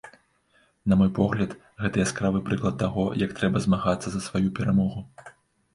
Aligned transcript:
На 0.93 0.97
мой 1.01 1.11
погляд, 1.19 1.51
гэта 1.83 2.01
яскравы 2.05 2.41
прыклад 2.49 2.81
таго, 2.83 3.05
як 3.27 3.31
трэба 3.43 3.57
змагацца 3.69 4.07
за 4.17 4.25
сваю 4.31 4.47
перамогу. 4.61 4.99